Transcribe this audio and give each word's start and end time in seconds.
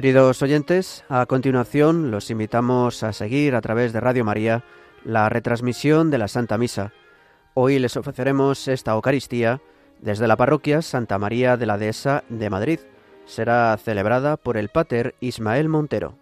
Queridos 0.00 0.40
oyentes, 0.40 1.04
a 1.10 1.26
continuación 1.26 2.10
los 2.10 2.30
invitamos 2.30 3.02
a 3.02 3.12
seguir 3.12 3.54
a 3.54 3.60
través 3.60 3.92
de 3.92 4.00
Radio 4.00 4.24
María 4.24 4.64
la 5.04 5.28
retransmisión 5.28 6.10
de 6.10 6.16
la 6.16 6.26
Santa 6.26 6.56
Misa. 6.56 6.94
Hoy 7.52 7.78
les 7.78 7.98
ofreceremos 7.98 8.66
esta 8.66 8.92
Eucaristía 8.92 9.60
desde 10.00 10.26
la 10.26 10.38
parroquia 10.38 10.80
Santa 10.80 11.18
María 11.18 11.58
de 11.58 11.66
la 11.66 11.76
Dehesa 11.76 12.24
de 12.30 12.48
Madrid. 12.48 12.80
Será 13.26 13.76
celebrada 13.76 14.38
por 14.38 14.56
el 14.56 14.70
Pater 14.70 15.16
Ismael 15.20 15.68
Montero. 15.68 16.14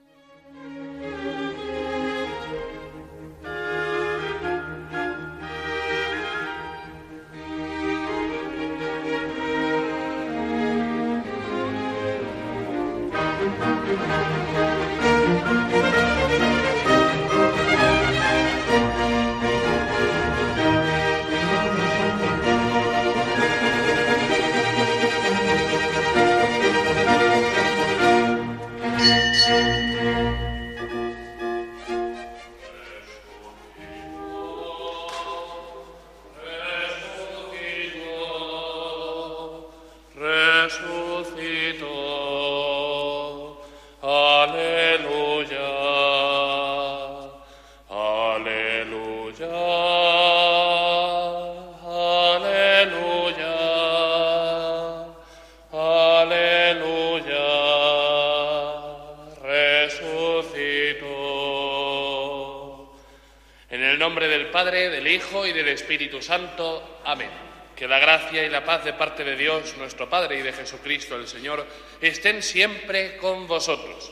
Espíritu 65.68 66.22
Santo. 66.22 67.00
Amén. 67.04 67.30
Que 67.76 67.86
la 67.86 67.98
gracia 67.98 68.44
y 68.44 68.50
la 68.50 68.64
paz 68.64 68.84
de 68.84 68.92
parte 68.92 69.24
de 69.24 69.36
Dios, 69.36 69.76
nuestro 69.78 70.08
Padre, 70.08 70.38
y 70.38 70.42
de 70.42 70.52
Jesucristo 70.52 71.16
el 71.16 71.28
Señor, 71.28 71.64
estén 72.00 72.42
siempre 72.42 73.16
con 73.18 73.46
vosotros. 73.46 74.10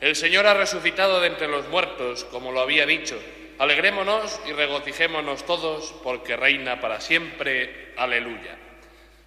El 0.00 0.14
Señor 0.14 0.46
ha 0.46 0.54
resucitado 0.54 1.20
de 1.20 1.28
entre 1.28 1.48
los 1.48 1.68
muertos, 1.68 2.24
como 2.24 2.52
lo 2.52 2.60
había 2.60 2.86
dicho. 2.86 3.18
Alegrémonos 3.58 4.40
y 4.46 4.52
regocijémonos 4.52 5.44
todos, 5.46 5.94
porque 6.02 6.36
reina 6.36 6.80
para 6.80 7.00
siempre. 7.00 7.92
Aleluya. 7.96 8.56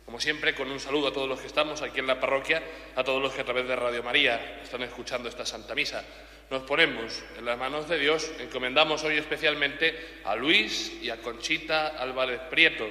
Como 0.06 0.20
siempre, 0.22 0.56
con 0.56 0.72
un 0.72 0.80
saludo 0.80 1.10
a 1.10 1.14
todos 1.14 1.28
los 1.28 1.42
que 1.42 1.48
estamos 1.48 1.82
aquí 1.82 2.00
en 2.00 2.08
la 2.08 2.20
parroquia, 2.20 2.64
a 2.96 3.04
todos 3.04 3.22
los 3.22 3.34
que 3.34 3.42
a 3.42 3.46
través 3.46 3.68
de 3.68 3.76
Radio 3.76 4.04
María 4.04 4.62
están 4.64 4.84
escuchando 4.84 5.28
esta 5.28 5.46
Santa 5.46 5.76
Misa 5.76 6.04
nos 6.50 6.64
ponemos 6.64 7.24
en 7.38 7.46
las 7.46 7.58
manos 7.58 7.90
de 7.90 8.00
Dios, 8.00 8.32
encomendamos 8.40 9.04
hoy 9.04 9.18
especialmente 9.18 10.22
a 10.24 10.36
Luis 10.36 10.94
y 11.02 11.10
a 11.10 11.18
Conchita 11.18 11.88
Álvarez 11.88 12.42
Prieto. 12.50 12.88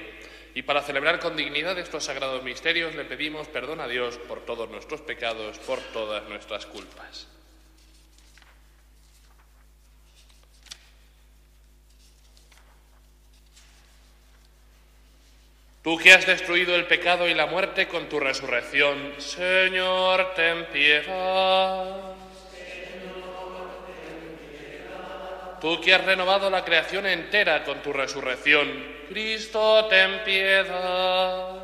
Y 0.54 0.62
para 0.62 0.82
celebrar 0.82 1.20
con 1.20 1.36
dignidad 1.36 1.78
estos 1.78 2.04
sagrados 2.04 2.42
misterios 2.42 2.94
le 2.94 3.04
pedimos 3.04 3.46
perdón 3.48 3.80
a 3.80 3.88
Dios 3.88 4.18
por 4.28 4.44
todos 4.44 4.70
nuestros 4.70 5.00
pecados, 5.02 5.58
por 5.60 5.80
todas 5.80 6.26
nuestras 6.28 6.66
culpas. 6.66 7.28
Tú 15.82 15.96
que 15.98 16.12
has 16.12 16.26
destruido 16.26 16.74
el 16.74 16.86
pecado 16.86 17.28
y 17.28 17.34
la 17.34 17.46
muerte 17.46 17.86
con 17.86 18.08
tu 18.08 18.18
resurrección, 18.18 19.14
Señor, 19.18 20.34
ten 20.34 20.66
piedad. 20.72 22.25
Tú 25.66 25.80
que 25.80 25.92
has 25.92 26.04
renovado 26.04 26.48
la 26.48 26.64
creación 26.64 27.06
entera 27.06 27.64
con 27.64 27.82
tu 27.82 27.92
resurrección, 27.92 28.68
Cristo, 29.08 29.86
ten 29.86 30.22
piedad. 30.24 31.56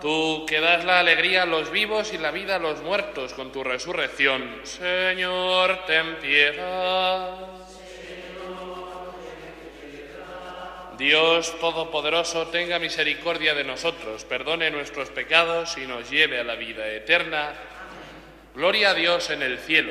Tú 0.00 0.46
que 0.46 0.60
das 0.60 0.84
la 0.84 1.00
alegría 1.00 1.42
a 1.42 1.46
los 1.46 1.72
vivos 1.72 2.14
y 2.14 2.18
la 2.18 2.30
vida 2.30 2.54
a 2.54 2.58
los 2.60 2.82
muertos 2.82 3.34
con 3.34 3.50
tu 3.50 3.64
resurrección, 3.64 4.60
Señor, 4.62 5.86
ten 5.88 6.18
piedad. 6.20 7.30
Dios 10.96 11.58
Todopoderoso, 11.58 12.46
tenga 12.46 12.78
misericordia 12.78 13.54
de 13.54 13.64
nosotros, 13.64 14.24
perdone 14.24 14.70
nuestros 14.70 15.10
pecados 15.10 15.76
y 15.78 15.86
nos 15.88 16.08
lleve 16.08 16.38
a 16.38 16.44
la 16.44 16.54
vida 16.54 16.86
eterna. 16.86 17.54
Gloria 18.54 18.90
a 18.90 18.94
Dios 18.94 19.30
en 19.30 19.42
el 19.42 19.58
cielo 19.58 19.90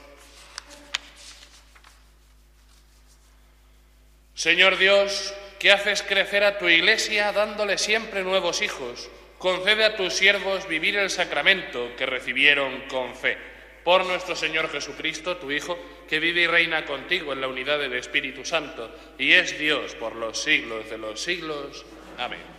Señor 4.41 4.79
Dios, 4.79 5.35
que 5.59 5.71
haces 5.71 6.01
crecer 6.01 6.43
a 6.43 6.57
tu 6.57 6.67
iglesia 6.67 7.31
dándole 7.31 7.77
siempre 7.77 8.23
nuevos 8.23 8.63
hijos, 8.63 9.07
concede 9.37 9.85
a 9.85 9.95
tus 9.95 10.13
siervos 10.13 10.67
vivir 10.67 10.97
el 10.97 11.11
sacramento 11.11 11.95
que 11.95 12.07
recibieron 12.07 12.85
con 12.89 13.13
fe. 13.13 13.37
Por 13.83 14.03
nuestro 14.03 14.35
Señor 14.35 14.71
Jesucristo, 14.71 15.37
tu 15.37 15.51
Hijo, 15.51 15.77
que 16.09 16.19
vive 16.19 16.41
y 16.41 16.47
reina 16.47 16.85
contigo 16.85 17.33
en 17.33 17.41
la 17.41 17.47
unidad 17.47 17.77
del 17.77 17.93
Espíritu 17.93 18.43
Santo, 18.43 18.91
y 19.19 19.33
es 19.33 19.59
Dios 19.59 19.93
por 19.93 20.15
los 20.15 20.41
siglos 20.41 20.89
de 20.89 20.97
los 20.97 21.21
siglos. 21.21 21.85
Amén. 22.17 22.50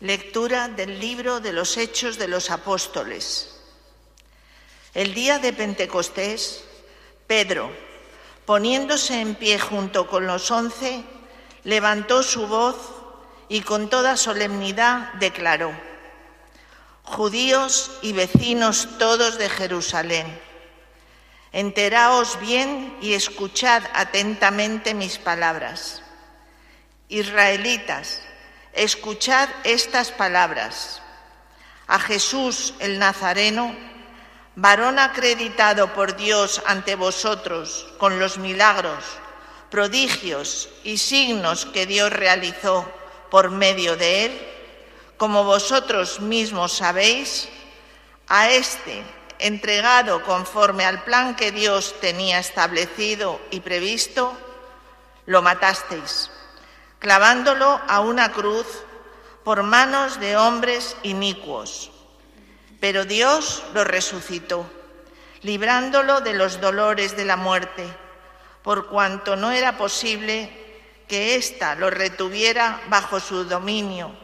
Lectura 0.00 0.68
del 0.68 1.00
libro 1.00 1.40
de 1.40 1.52
los 1.52 1.76
Hechos 1.76 2.18
de 2.18 2.28
los 2.28 2.52
Apóstoles. 2.52 3.50
El 4.94 5.12
día 5.12 5.40
de 5.40 5.52
Pentecostés, 5.52 6.62
Pedro, 7.26 7.72
poniéndose 8.46 9.20
en 9.20 9.34
pie 9.34 9.58
junto 9.58 10.06
con 10.06 10.24
los 10.24 10.52
once, 10.52 11.02
levantó 11.64 12.22
su 12.22 12.46
voz 12.46 12.76
y 13.48 13.62
con 13.62 13.90
toda 13.90 14.16
solemnidad 14.16 15.14
declaró, 15.14 15.72
Judíos 17.02 17.90
y 18.00 18.12
vecinos 18.12 18.86
todos 19.00 19.36
de 19.36 19.48
Jerusalén, 19.48 20.40
enteraos 21.50 22.38
bien 22.38 22.96
y 23.02 23.14
escuchad 23.14 23.82
atentamente 23.94 24.94
mis 24.94 25.18
palabras. 25.18 26.02
Israelitas, 27.08 28.22
Escuchad 28.72 29.48
estas 29.64 30.10
palabras. 30.10 31.00
A 31.86 31.98
Jesús 31.98 32.74
el 32.80 32.98
Nazareno, 32.98 33.74
varón 34.56 34.98
acreditado 34.98 35.94
por 35.94 36.16
Dios 36.16 36.62
ante 36.66 36.94
vosotros 36.94 37.86
con 37.98 38.18
los 38.18 38.38
milagros, 38.38 39.04
prodigios 39.70 40.68
y 40.84 40.98
signos 40.98 41.66
que 41.66 41.86
Dios 41.86 42.12
realizó 42.12 42.90
por 43.30 43.50
medio 43.50 43.96
de 43.96 44.26
él, 44.26 44.48
como 45.16 45.44
vosotros 45.44 46.20
mismos 46.20 46.72
sabéis, 46.72 47.48
a 48.28 48.50
este, 48.50 49.02
entregado 49.38 50.22
conforme 50.24 50.84
al 50.84 51.04
plan 51.04 51.36
que 51.36 51.52
Dios 51.52 51.94
tenía 52.00 52.38
establecido 52.38 53.40
y 53.50 53.60
previsto, 53.60 54.36
lo 55.26 55.42
matasteis, 55.42 56.30
clavándolo 56.98 57.80
a 57.86 58.00
una 58.00 58.32
cruz 58.32 58.66
por 59.44 59.62
manos 59.62 60.20
de 60.20 60.36
hombres 60.36 60.96
inicuos. 61.02 61.90
Pero 62.80 63.04
Dios 63.04 63.62
lo 63.74 63.84
resucitó, 63.84 64.70
librándolo 65.42 66.20
de 66.20 66.34
los 66.34 66.60
dolores 66.60 67.16
de 67.16 67.24
la 67.24 67.36
muerte, 67.36 67.84
por 68.62 68.88
cuanto 68.88 69.36
no 69.36 69.50
era 69.50 69.76
posible 69.76 70.50
que 71.08 71.36
ésta 71.36 71.74
lo 71.74 71.90
retuviera 71.90 72.80
bajo 72.88 73.20
su 73.20 73.44
dominio, 73.44 74.14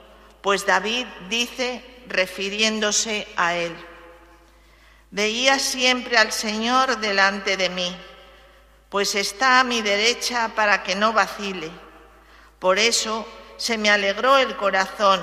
pues 0.43 0.67
David 0.67 1.07
dice, 1.29 1.83
refiriéndose 2.09 3.27
a 3.37 3.55
él, 3.55 3.75
Veía 5.15 5.61
siempre 5.61 6.19
al 6.19 6.33
Señor 6.33 6.99
delante 6.99 7.57
de 7.57 7.69
mí, 7.69 7.97
pues 8.89 9.15
está 9.15 9.61
a 9.61 9.65
mi 9.65 9.81
derecha 9.81 10.51
para 10.57 10.83
que 10.83 10.97
no 10.97 11.13
vacile. 11.13 11.71
Por 12.65 12.79
eso 12.79 13.29
se 13.59 13.77
me 13.77 13.91
alegró 13.91 14.39
el 14.39 14.57
corazón, 14.57 15.23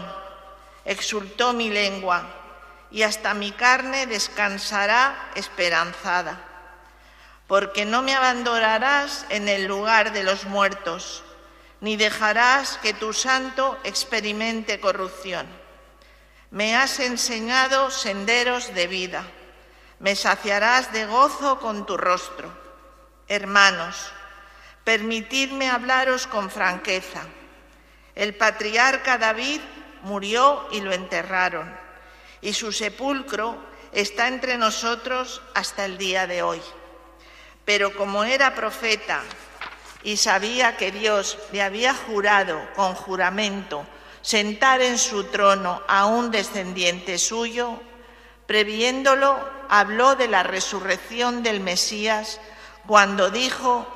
exultó 0.85 1.53
mi 1.53 1.71
lengua, 1.71 2.21
y 2.91 3.01
hasta 3.01 3.33
mi 3.33 3.51
carne 3.51 4.05
descansará 4.05 5.31
esperanzada. 5.33 6.39
Porque 7.47 7.83
no 7.83 8.03
me 8.03 8.13
abandonarás 8.13 9.25
en 9.29 9.49
el 9.49 9.65
lugar 9.65 10.13
de 10.13 10.21
los 10.21 10.45
muertos, 10.45 11.23
ni 11.79 11.97
dejarás 11.97 12.77
que 12.77 12.93
tu 12.93 13.11
santo 13.11 13.75
experimente 13.85 14.79
corrupción. 14.79 15.47
Me 16.51 16.75
has 16.75 16.99
enseñado 16.99 17.89
senderos 17.89 18.71
de 18.75 18.85
vida 18.85 19.25
me 19.97 20.15
saciarás 20.15 20.91
de 20.93 21.07
gozo 21.07 21.59
con 21.59 21.87
tu 21.87 21.97
rostro. 21.97 22.51
Hermanos, 23.27 24.11
permitidme 24.83 25.69
hablaros 25.69 26.27
con 26.27 26.49
franqueza. 26.49 27.21
El 28.15 28.35
patriarca 28.35 29.17
David 29.17 29.61
murió 30.03 30.67
y 30.71 30.81
lo 30.81 30.91
enterraron, 30.91 31.73
y 32.41 32.53
su 32.53 32.71
sepulcro 32.71 33.57
está 33.91 34.27
entre 34.27 34.57
nosotros 34.57 35.41
hasta 35.53 35.85
el 35.85 35.97
día 35.97 36.27
de 36.27 36.41
hoy. 36.41 36.61
Pero 37.65 37.95
como 37.95 38.23
era 38.23 38.55
profeta 38.55 39.21
y 40.03 40.17
sabía 40.17 40.77
que 40.77 40.91
Dios 40.91 41.37
le 41.51 41.61
había 41.61 41.93
jurado 41.93 42.59
con 42.75 42.95
juramento 42.95 43.85
sentar 44.21 44.81
en 44.81 44.97
su 44.97 45.25
trono 45.25 45.81
a 45.87 46.05
un 46.05 46.31
descendiente 46.31 47.17
suyo, 47.17 47.79
previéndolo, 48.47 49.39
habló 49.69 50.15
de 50.15 50.27
la 50.27 50.43
resurrección 50.43 51.43
del 51.43 51.59
Mesías 51.59 52.39
cuando 52.87 53.29
dijo 53.29 53.87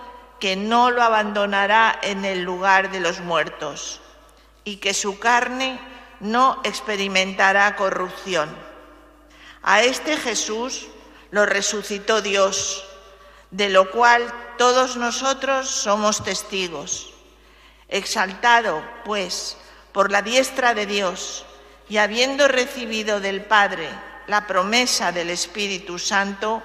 que 0.45 0.55
no 0.55 0.91
lo 0.91 1.01
abandonará 1.01 1.97
en 2.03 2.23
el 2.23 2.43
lugar 2.43 2.91
de 2.91 2.99
los 2.99 3.19
muertos 3.19 3.99
y 4.63 4.75
que 4.75 4.93
su 4.93 5.17
carne 5.17 5.79
no 6.19 6.61
experimentará 6.63 7.75
corrupción. 7.75 8.55
A 9.63 9.81
este 9.81 10.17
Jesús 10.17 10.85
lo 11.31 11.47
resucitó 11.47 12.21
Dios, 12.21 12.85
de 13.49 13.69
lo 13.69 13.89
cual 13.89 14.31
todos 14.59 14.97
nosotros 14.97 15.67
somos 15.67 16.23
testigos. 16.23 17.11
Exaltado, 17.89 18.83
pues, 19.03 19.57
por 19.93 20.11
la 20.11 20.21
diestra 20.21 20.75
de 20.75 20.85
Dios 20.85 21.43
y 21.89 21.97
habiendo 21.97 22.47
recibido 22.47 23.19
del 23.19 23.43
Padre 23.43 23.89
la 24.27 24.45
promesa 24.45 25.11
del 25.11 25.31
Espíritu 25.31 25.97
Santo, 25.97 26.61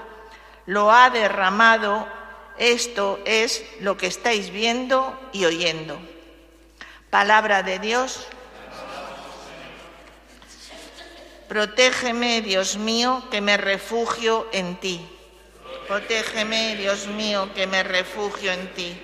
lo 0.66 0.92
ha 0.92 1.08
derramado. 1.08 2.19
Esto 2.60 3.18
es 3.24 3.64
lo 3.80 3.96
que 3.96 4.06
estáis 4.06 4.50
viendo 4.50 5.18
y 5.32 5.46
oyendo. 5.46 5.98
Palabra 7.08 7.62
de 7.62 7.78
Dios. 7.78 8.26
Protégeme, 11.48 12.42
Dios 12.42 12.76
mío, 12.76 13.24
que 13.30 13.40
me 13.40 13.56
refugio 13.56 14.46
en 14.52 14.76
ti. 14.76 15.00
Protégeme, 15.88 16.76
Dios 16.76 17.06
mío, 17.06 17.48
que 17.54 17.66
me 17.66 17.82
refugio 17.82 18.52
en 18.52 18.74
ti. 18.74 18.94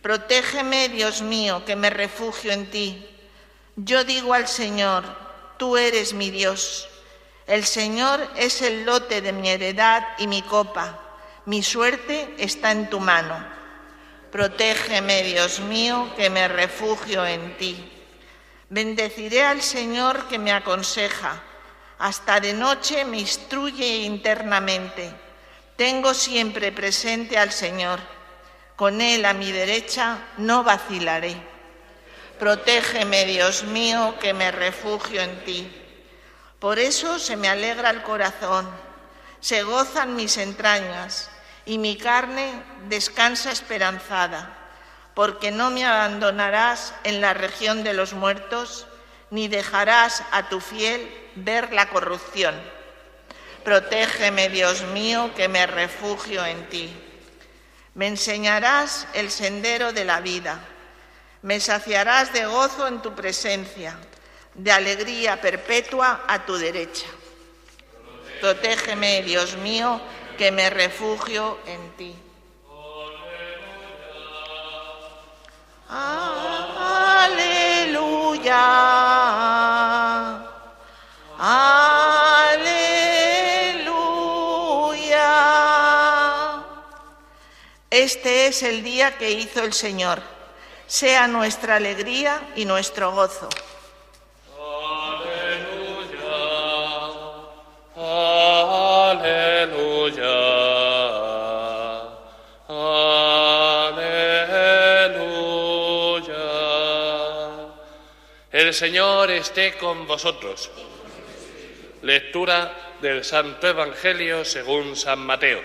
Protégeme, 0.00 0.88
Dios 0.88 1.20
mío, 1.20 1.66
que 1.66 1.76
me 1.76 1.90
refugio 1.90 2.50
en 2.50 2.70
ti. 2.70 3.06
Yo 3.76 4.04
digo 4.04 4.32
al 4.32 4.48
Señor, 4.48 5.04
tú 5.58 5.76
eres 5.76 6.14
mi 6.14 6.30
Dios. 6.30 6.88
El 7.46 7.66
Señor 7.66 8.26
es 8.36 8.62
el 8.62 8.86
lote 8.86 9.20
de 9.20 9.34
mi 9.34 9.50
heredad 9.50 10.02
y 10.16 10.26
mi 10.28 10.40
copa. 10.40 11.03
Mi 11.46 11.62
suerte 11.62 12.34
está 12.38 12.72
en 12.72 12.88
tu 12.88 13.00
mano. 13.00 13.36
Protégeme, 14.32 15.22
Dios 15.24 15.60
mío, 15.60 16.10
que 16.16 16.30
me 16.30 16.48
refugio 16.48 17.26
en 17.26 17.58
ti. 17.58 17.92
Bendeciré 18.70 19.44
al 19.44 19.60
Señor 19.60 20.26
que 20.26 20.38
me 20.38 20.52
aconseja. 20.52 21.42
Hasta 21.98 22.40
de 22.40 22.54
noche 22.54 23.04
me 23.04 23.18
instruye 23.18 23.98
internamente. 23.98 25.12
Tengo 25.76 26.14
siempre 26.14 26.72
presente 26.72 27.36
al 27.36 27.52
Señor. 27.52 28.00
Con 28.74 29.02
Él 29.02 29.26
a 29.26 29.34
mi 29.34 29.52
derecha 29.52 30.18
no 30.38 30.64
vacilaré. 30.64 31.36
Protégeme, 32.38 33.26
Dios 33.26 33.64
mío, 33.64 34.14
que 34.18 34.32
me 34.32 34.50
refugio 34.50 35.20
en 35.20 35.44
ti. 35.44 35.70
Por 36.58 36.78
eso 36.78 37.18
se 37.18 37.36
me 37.36 37.50
alegra 37.50 37.90
el 37.90 38.02
corazón, 38.02 38.66
se 39.40 39.62
gozan 39.62 40.16
mis 40.16 40.38
entrañas 40.38 41.30
y 41.66 41.78
mi 41.78 41.96
carne 41.96 42.62
descansa 42.88 43.50
esperanzada, 43.50 44.56
porque 45.14 45.50
no 45.50 45.70
me 45.70 45.84
abandonarás 45.84 46.94
en 47.04 47.20
la 47.20 47.34
región 47.34 47.84
de 47.84 47.94
los 47.94 48.12
muertos, 48.12 48.86
ni 49.30 49.48
dejarás 49.48 50.22
a 50.32 50.48
tu 50.48 50.60
fiel 50.60 51.10
ver 51.34 51.72
la 51.72 51.88
corrupción. 51.88 52.54
Protégeme, 53.64 54.48
Dios 54.48 54.82
mío, 54.82 55.30
que 55.34 55.48
me 55.48 55.66
refugio 55.66 56.44
en 56.44 56.68
ti. 56.68 56.94
Me 57.94 58.08
enseñarás 58.08 59.06
el 59.14 59.30
sendero 59.30 59.92
de 59.92 60.04
la 60.04 60.20
vida, 60.20 60.58
me 61.42 61.60
saciarás 61.60 62.32
de 62.32 62.46
gozo 62.46 62.86
en 62.88 63.00
tu 63.02 63.14
presencia 63.14 63.96
de 64.54 64.70
alegría 64.70 65.40
perpetua 65.40 66.24
a 66.28 66.44
tu 66.46 66.56
derecha. 66.56 67.06
Protégeme, 68.40 69.22
Dios 69.22 69.56
mío, 69.56 70.00
que 70.36 70.50
me 70.52 70.70
refugio 70.70 71.58
en 71.66 71.90
ti. 71.96 72.14
Aleluya. 75.88 77.34
Aleluya. 81.38 82.64
Este 87.90 88.46
es 88.48 88.62
el 88.62 88.82
día 88.82 89.16
que 89.18 89.30
hizo 89.30 89.62
el 89.62 89.72
Señor. 89.72 90.20
Sea 90.86 91.26
nuestra 91.28 91.76
alegría 91.76 92.40
y 92.56 92.64
nuestro 92.64 93.12
gozo. 93.12 93.48
Señor 108.74 109.30
esté 109.30 109.74
con 109.74 110.04
vosotros. 110.06 110.68
Lectura 112.02 112.96
del 113.00 113.22
Santo 113.22 113.68
Evangelio 113.68 114.44
según 114.44 114.96
San 114.96 115.20
Mateo. 115.20 115.62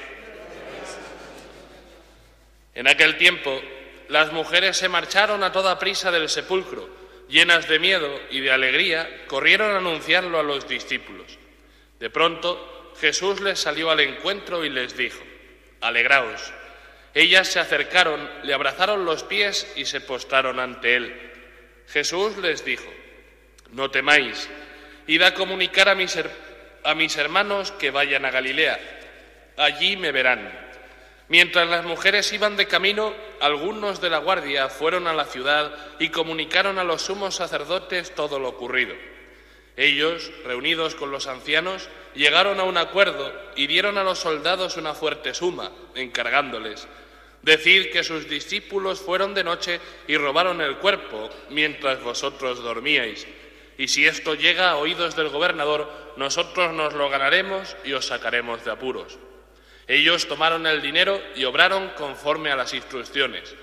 En 2.75 2.87
aquel 2.87 3.17
tiempo, 3.17 3.59
las 4.09 4.31
mujeres 4.31 4.77
se 4.77 4.89
marcharon 4.89 5.43
a 5.43 5.51
toda 5.51 5.79
prisa 5.79 6.11
del 6.11 6.29
sepulcro, 6.29 6.87
llenas 7.27 7.67
de 7.67 7.79
miedo 7.79 8.19
y 8.29 8.41
de 8.41 8.51
alegría, 8.51 9.25
corrieron 9.27 9.71
a 9.71 9.77
anunciarlo 9.77 10.39
a 10.39 10.43
los 10.43 10.67
discípulos. 10.67 11.37
De 11.99 12.11
pronto, 12.11 12.93
Jesús 13.01 13.41
les 13.41 13.59
salió 13.59 13.89
al 13.89 14.01
encuentro 14.01 14.63
y 14.63 14.69
les 14.69 14.95
dijo, 14.95 15.23
Alegraos. 15.81 16.53
Ellas 17.15 17.47
se 17.47 17.59
acercaron, 17.59 18.29
le 18.43 18.53
abrazaron 18.53 19.03
los 19.03 19.23
pies 19.23 19.71
y 19.75 19.85
se 19.85 19.99
postraron 19.99 20.59
ante 20.59 20.95
él. 20.95 21.31
Jesús 21.87 22.37
les 22.37 22.63
dijo, 22.63 22.98
no 23.71 23.91
temáis, 23.91 24.49
id 25.07 25.21
a 25.21 25.33
comunicar 25.33 25.89
a 25.89 25.95
mis, 25.95 26.17
a 26.83 26.95
mis 26.95 27.17
hermanos 27.17 27.71
que 27.73 27.91
vayan 27.91 28.25
a 28.25 28.31
Galilea, 28.31 28.79
allí 29.57 29.97
me 29.97 30.11
verán. 30.11 30.67
Mientras 31.27 31.69
las 31.69 31.85
mujeres 31.85 32.33
iban 32.33 32.57
de 32.57 32.67
camino, 32.67 33.13
algunos 33.39 34.01
de 34.01 34.09
la 34.09 34.17
guardia 34.17 34.67
fueron 34.69 35.07
a 35.07 35.13
la 35.13 35.25
ciudad 35.25 35.71
y 35.99 36.09
comunicaron 36.09 36.79
a 36.79 36.83
los 36.83 37.03
sumos 37.03 37.35
sacerdotes 37.35 38.15
todo 38.15 38.39
lo 38.39 38.49
ocurrido. 38.49 38.95
Ellos, 39.77 40.31
reunidos 40.43 40.95
con 40.95 41.11
los 41.11 41.27
ancianos, 41.27 41.87
llegaron 42.15 42.59
a 42.59 42.63
un 42.63 42.77
acuerdo 42.77 43.31
y 43.55 43.67
dieron 43.67 43.99
a 43.99 44.03
los 44.03 44.17
soldados 44.17 44.75
una 44.77 44.95
fuerte 44.95 45.35
suma, 45.35 45.71
encargándoles 45.93 46.87
Decid 47.41 47.91
que 47.91 48.03
sus 48.03 48.27
discípulos 48.27 48.99
fueron 48.99 49.33
de 49.33 49.43
noche 49.43 49.79
y 50.07 50.17
robaron 50.17 50.59
el 50.61 50.77
cuerpo 50.77 51.29
mientras 51.49 52.01
vosotros 52.03 52.61
dormíais. 52.61 53.25
Y 53.79 53.87
si 53.87 54.05
esto 54.05 54.35
llega 54.35 54.71
a 54.71 54.75
oídos 54.75 55.15
del 55.15 55.29
gobernador, 55.29 55.89
nosotros 56.17 56.73
nos 56.73 56.93
lo 56.93 57.07
ganaremos 57.09 57.77
y 57.85 57.93
os 57.93 58.07
sacaremos 58.07 58.65
de 58.65 58.71
apuros. 58.71 59.17
Ellos 59.87 60.27
tomaron 60.27 60.67
el 60.67 60.81
dinero 60.81 61.21
y 61.37 61.45
obraron 61.45 61.87
conforme 61.95 62.51
a 62.51 62.57
las 62.57 62.73
instrucciones. 62.73 63.55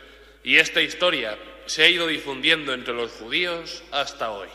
Y 0.42 0.56
esta 0.56 0.80
historia 0.80 1.36
se 1.66 1.82
ha 1.82 1.88
ido 1.88 2.06
difundiendo 2.06 2.72
entre 2.72 2.94
los 2.94 3.12
judíos 3.12 3.84
hasta 3.92 4.30
hoy. 4.30 4.48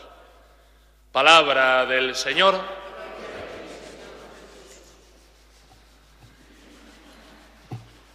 Palabra 1.12 1.86
del 1.86 2.16
Señor. 2.16 2.58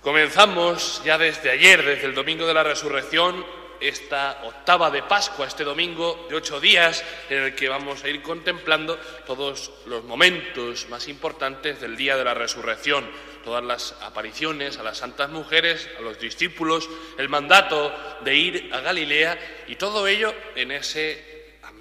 Comenzamos 0.04 1.01
ya 1.06 1.18
desde 1.18 1.51
ayer, 1.51 1.82
desde 1.86 2.08
el 2.08 2.13
domingo 2.13 2.46
de 2.46 2.54
la 2.54 2.63
resurrección, 2.63 3.46
esta 3.82 4.42
octava 4.44 4.92
de 4.92 5.04
Pascua, 5.04 5.48
este 5.48 5.64
domingo 5.64 6.26
de 6.30 6.36
ocho 6.36 6.60
días, 6.60 7.04
en 7.30 7.44
el 7.44 7.56
que 7.56 7.70
vamos 7.70 8.04
a 8.04 8.10
ir 8.10 8.22
contemplando 8.22 8.98
todos 9.26 9.72
los 9.86 10.04
momentos 10.04 10.88
más 10.90 11.08
importantes 11.08 11.80
del 11.82 11.96
día 11.96 12.18
de 12.18 12.24
la 12.24 12.34
resurrección, 12.34 13.10
todas 13.44 13.64
las 13.64 13.96
apariciones 14.02 14.78
a 14.78 14.84
las 14.84 14.98
santas 14.98 15.30
mujeres, 15.30 15.90
a 15.98 16.02
los 16.02 16.20
discípulos, 16.20 16.90
el 17.18 17.30
mandato 17.30 17.94
de 18.22 18.36
ir 18.36 18.70
a 18.74 18.82
Galilea 18.82 19.66
y 19.68 19.76
todo 19.76 20.08
ello 20.08 20.34
en 20.56 20.72
ese 20.72 21.37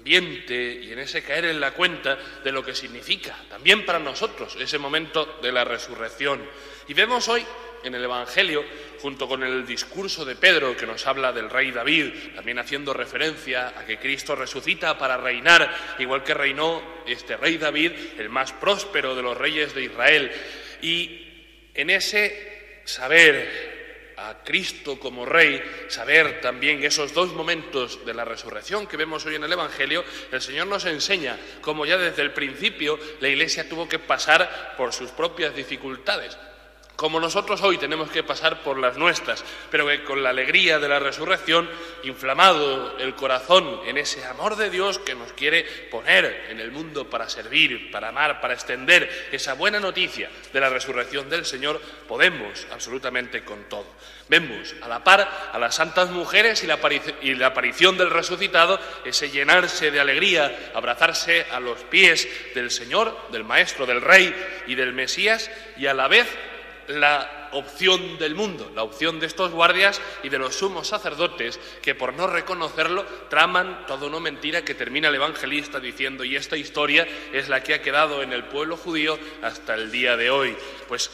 y 0.07 0.91
en 0.91 0.99
ese 0.99 1.23
caer 1.23 1.45
en 1.45 1.59
la 1.59 1.71
cuenta 1.71 2.17
de 2.43 2.51
lo 2.51 2.63
que 2.63 2.73
significa 2.73 3.35
también 3.49 3.85
para 3.85 3.99
nosotros 3.99 4.55
ese 4.59 4.77
momento 4.77 5.39
de 5.41 5.51
la 5.51 5.63
resurrección. 5.63 6.41
Y 6.87 6.93
vemos 6.93 7.27
hoy 7.27 7.45
en 7.83 7.95
el 7.95 8.03
Evangelio, 8.03 8.63
junto 9.01 9.27
con 9.27 9.43
el 9.43 9.65
discurso 9.65 10.25
de 10.25 10.35
Pedro 10.35 10.75
que 10.75 10.85
nos 10.85 11.05
habla 11.07 11.31
del 11.31 11.49
rey 11.49 11.71
David, 11.71 12.13
también 12.35 12.59
haciendo 12.59 12.93
referencia 12.93 13.69
a 13.69 13.85
que 13.85 13.97
Cristo 13.97 14.35
resucita 14.35 14.97
para 14.97 15.17
reinar, 15.17 15.73
igual 15.99 16.23
que 16.23 16.33
reinó 16.33 16.81
este 17.05 17.37
rey 17.37 17.57
David, 17.57 17.91
el 18.17 18.29
más 18.29 18.53
próspero 18.53 19.15
de 19.15 19.21
los 19.21 19.37
reyes 19.37 19.73
de 19.73 19.83
Israel. 19.83 20.31
Y 20.81 21.69
en 21.73 21.89
ese 21.89 22.81
saber 22.85 23.66
a 24.17 24.43
Cristo 24.43 24.99
como 24.99 25.25
Rey, 25.25 25.61
saber 25.87 26.41
también 26.41 26.83
esos 26.83 27.13
dos 27.13 27.33
momentos 27.33 28.05
de 28.05 28.13
la 28.13 28.25
resurrección 28.25 28.87
que 28.87 28.97
vemos 28.97 29.25
hoy 29.25 29.35
en 29.35 29.43
el 29.43 29.53
Evangelio, 29.53 30.03
el 30.31 30.41
Señor 30.41 30.67
nos 30.67 30.85
enseña 30.85 31.37
cómo 31.61 31.85
ya 31.85 31.97
desde 31.97 32.23
el 32.23 32.33
principio 32.33 32.99
la 33.19 33.29
Iglesia 33.29 33.69
tuvo 33.69 33.87
que 33.87 33.99
pasar 33.99 34.75
por 34.75 34.91
sus 34.91 35.11
propias 35.11 35.55
dificultades 35.55 36.37
como 36.97 37.19
nosotros 37.19 37.61
hoy 37.61 37.77
tenemos 37.77 38.09
que 38.09 38.23
pasar 38.23 38.63
por 38.63 38.79
las 38.79 38.97
nuestras, 38.97 39.45
pero 39.69 39.87
que 39.87 40.03
con 40.03 40.23
la 40.23 40.31
alegría 40.31 40.79
de 40.79 40.89
la 40.89 40.97
resurrección, 40.97 41.69
inflamado 42.03 42.97
el 42.97 43.13
corazón 43.13 43.81
en 43.85 43.97
ese 43.97 44.25
amor 44.25 44.55
de 44.55 44.71
Dios 44.71 44.97
que 44.97 45.13
nos 45.13 45.31
quiere 45.33 45.63
poner 45.91 46.47
en 46.49 46.59
el 46.59 46.71
mundo 46.71 47.07
para 47.07 47.29
servir, 47.29 47.91
para 47.91 48.09
amar, 48.09 48.41
para 48.41 48.55
extender 48.55 49.29
esa 49.31 49.53
buena 49.53 49.79
noticia 49.79 50.29
de 50.51 50.59
la 50.59 50.69
resurrección 50.69 51.29
del 51.29 51.45
Señor, 51.45 51.79
podemos 52.07 52.65
absolutamente 52.71 53.45
con 53.45 53.65
todo. 53.69 53.85
Vemos 54.27 54.75
a 54.81 54.87
la 54.87 55.03
par 55.03 55.51
a 55.53 55.59
las 55.59 55.75
santas 55.75 56.09
mujeres 56.09 56.63
y 56.63 56.67
la, 57.35 57.45
aparición 57.45 57.97
del 57.99 58.09
resucitado, 58.09 58.79
ese 59.05 59.29
llenarse 59.29 59.91
de 59.91 59.99
alegría, 59.99 60.71
abrazarse 60.73 61.45
a 61.51 61.59
los 61.59 61.77
pies 61.83 62.27
del 62.55 62.71
Señor, 62.71 63.15
del 63.31 63.43
Maestro, 63.43 63.85
del 63.85 64.01
Rey 64.01 64.33
y 64.65 64.73
del 64.73 64.93
Mesías, 64.93 65.51
y 65.77 65.85
a 65.85 65.93
la 65.93 66.07
vez 66.07 66.27
la 66.87 67.49
opción 67.53 68.17
del 68.17 68.35
mundo, 68.35 68.71
la 68.75 68.83
opción 68.83 69.19
de 69.19 69.25
estos 69.25 69.51
guardias 69.51 70.01
y 70.23 70.29
de 70.29 70.39
los 70.39 70.55
sumos 70.55 70.87
sacerdotes 70.87 71.59
que 71.81 71.95
por 71.95 72.13
no 72.13 72.27
reconocerlo 72.27 73.05
traman 73.29 73.85
toda 73.87 74.07
una 74.07 74.19
mentira 74.19 74.63
que 74.63 74.75
termina 74.75 75.09
el 75.09 75.15
evangelista 75.15 75.79
diciendo 75.79 76.23
y 76.23 76.35
esta 76.35 76.57
historia 76.57 77.07
es 77.33 77.49
la 77.49 77.63
que 77.63 77.73
ha 77.73 77.81
quedado 77.81 78.21
en 78.21 78.33
el 78.33 78.45
pueblo 78.45 78.77
judío 78.77 79.17
hasta 79.41 79.75
el 79.75 79.91
día 79.91 80.17
de 80.17 80.29
hoy. 80.29 80.55
Pues 80.87 81.09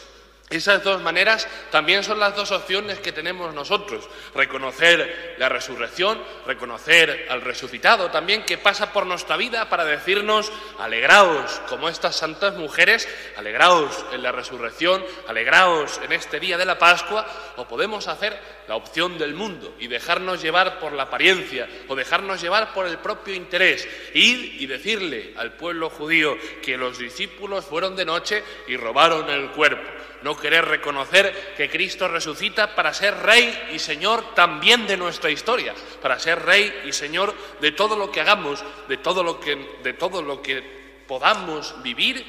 esas 0.57 0.83
dos 0.83 1.01
maneras 1.01 1.48
también 1.72 2.03
son 2.03 2.19
las 2.19 2.36
dos 2.36 2.51
opciones 2.51 3.00
que 3.00 3.12
tenemos 3.12 3.53
nosotros. 3.53 4.07
Reconocer 4.36 5.36
la 5.38 5.50
resurrección, 5.50 6.22
reconocer 6.45 7.27
al 7.29 7.41
resucitado 7.41 8.12
también 8.12 8.43
que 8.43 8.57
pasa 8.57 8.93
por 8.93 9.05
nuestra 9.05 9.38
vida 9.38 9.69
para 9.69 9.86
decirnos, 9.86 10.51
alegraos 10.79 11.62
como 11.67 11.89
estas 11.89 12.15
santas 12.15 12.55
mujeres, 12.55 13.07
alegraos 13.36 14.05
en 14.12 14.24
la 14.24 14.31
resurrección, 14.31 15.03
alegraos 15.27 16.00
en 16.03 16.12
este 16.12 16.39
día 16.39 16.57
de 16.57 16.65
la 16.65 16.77
Pascua, 16.77 17.25
o 17.57 17.67
podemos 17.67 18.07
hacer 18.07 18.39
la 18.67 18.75
opción 18.75 19.17
del 19.17 19.33
mundo 19.33 19.75
y 19.79 19.88
dejarnos 19.88 20.41
llevar 20.41 20.79
por 20.79 20.93
la 20.93 21.03
apariencia 21.03 21.67
o 21.88 21.95
dejarnos 21.95 22.41
llevar 22.41 22.74
por 22.74 22.88
el 22.88 22.98
propio 23.00 23.33
interés, 23.33 23.88
ir 24.13 24.62
y 24.62 24.65
decirle 24.67 25.33
al 25.38 25.53
pueblo 25.53 25.89
judío 25.89 26.38
que 26.62 26.77
los 26.77 26.98
discípulos 26.98 27.65
fueron 27.65 27.95
de 27.95 28.05
noche 28.05 28.43
y 28.67 28.77
robaron 28.77 29.29
el 29.29 29.51
cuerpo 29.51 30.02
no 30.24 30.38
querer 30.38 30.65
reconocer 30.65 31.53
que 31.58 31.70
Cristo 31.70 32.08
resucita 32.08 32.75
para 32.75 32.94
ser 32.94 33.15
Rey 33.18 33.70
y 33.74 33.80
Señor 33.80 34.34
también 34.34 34.88
de 34.88 34.98
nuestra 34.98 35.30
historia, 35.30 35.74
para 36.01 36.20
ser 36.20 36.42
Rey 36.44 36.84
y 36.86 36.94
Señor 36.94 37.34
de 37.60 37.72
todo 37.72 37.98
lo 37.98 38.12
que 38.12 38.22
hagamos, 38.22 38.63
de 38.88 38.98
todo 38.98 39.24
lo 39.24 39.39
que, 39.39 39.56
de 39.84 39.94
todo 39.94 40.22
lo 40.22 40.42
que 40.42 40.84
podamos 41.08 41.75
vivir, 41.84 42.25